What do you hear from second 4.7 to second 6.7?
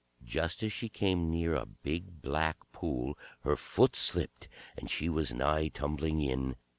and she was nigh tumbling in.